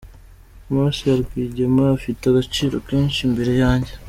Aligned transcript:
Amaraso 0.67 1.01
ya 1.09 1.17
Rwigema 1.21 1.85
afite 1.97 2.23
agaciro 2.27 2.75
kenshi 2.87 3.19
imbere 3.27 3.53
yanjye. 3.63 3.91